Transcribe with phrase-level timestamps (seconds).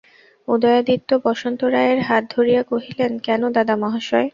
[0.47, 4.27] উদয়াদিত্য বসন্ত রায়ের হাত ধরিয়া কহিলেন, কেন, দাদামহাশয়?